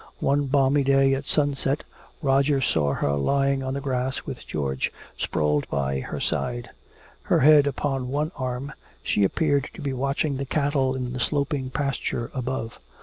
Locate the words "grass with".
3.81-4.47